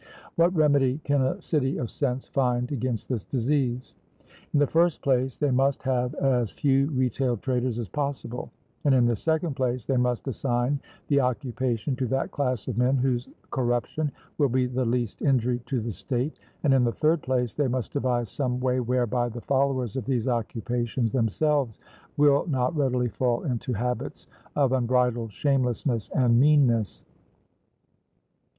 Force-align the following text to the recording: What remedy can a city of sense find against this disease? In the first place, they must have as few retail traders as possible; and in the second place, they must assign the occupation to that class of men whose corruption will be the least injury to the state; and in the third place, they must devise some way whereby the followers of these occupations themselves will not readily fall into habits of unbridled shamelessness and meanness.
What 0.35 0.55
remedy 0.55 0.99
can 1.03 1.21
a 1.21 1.39
city 1.43 1.77
of 1.77 1.91
sense 1.91 2.27
find 2.27 2.71
against 2.71 3.07
this 3.07 3.23
disease? 3.23 3.93
In 4.51 4.59
the 4.59 4.65
first 4.65 5.03
place, 5.03 5.37
they 5.37 5.51
must 5.51 5.83
have 5.83 6.15
as 6.15 6.49
few 6.49 6.87
retail 6.87 7.37
traders 7.37 7.77
as 7.77 7.87
possible; 7.87 8.49
and 8.83 8.95
in 8.95 9.05
the 9.05 9.15
second 9.15 9.55
place, 9.55 9.85
they 9.85 9.97
must 9.97 10.27
assign 10.27 10.79
the 11.07 11.19
occupation 11.19 11.95
to 11.97 12.07
that 12.07 12.31
class 12.31 12.67
of 12.67 12.79
men 12.79 12.97
whose 12.97 13.29
corruption 13.51 14.11
will 14.39 14.49
be 14.49 14.65
the 14.65 14.85
least 14.85 15.21
injury 15.21 15.59
to 15.67 15.79
the 15.79 15.91
state; 15.91 16.39
and 16.63 16.73
in 16.73 16.83
the 16.83 16.91
third 16.91 17.21
place, 17.21 17.53
they 17.53 17.67
must 17.67 17.93
devise 17.93 18.27
some 18.31 18.59
way 18.59 18.79
whereby 18.79 19.29
the 19.29 19.41
followers 19.41 19.95
of 19.95 20.05
these 20.05 20.27
occupations 20.27 21.11
themselves 21.11 21.79
will 22.17 22.47
not 22.47 22.75
readily 22.75 23.09
fall 23.09 23.43
into 23.43 23.71
habits 23.73 24.25
of 24.55 24.71
unbridled 24.71 25.31
shamelessness 25.31 26.09
and 26.15 26.39
meanness. 26.39 27.05